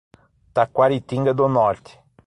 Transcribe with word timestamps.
Taquaritinga 0.55 1.31
do 1.31 1.47
Norte 1.47 1.99